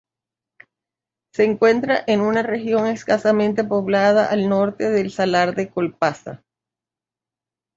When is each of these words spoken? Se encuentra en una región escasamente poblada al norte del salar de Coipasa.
Se 1.35 1.43
encuentra 1.43 2.03
en 2.07 2.21
una 2.21 2.41
región 2.41 2.87
escasamente 2.87 3.63
poblada 3.63 4.25
al 4.31 4.49
norte 4.49 4.89
del 4.89 5.11
salar 5.11 5.53
de 5.53 5.69
Coipasa. 5.69 6.41